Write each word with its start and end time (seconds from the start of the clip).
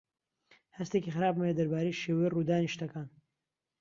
هەستێکی 0.77 1.13
خراپم 1.15 1.41
هەیە 1.45 1.57
دەربارەی 1.59 1.99
شێوەی 2.01 2.31
ڕوودانی 2.33 2.73
شتەکان. 2.73 3.07